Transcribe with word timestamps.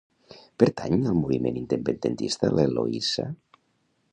Pertany 0.61 0.95
al 1.11 1.17
moviment 1.17 1.59
independentista 1.61 2.51
l'Eloísa? 2.55 3.29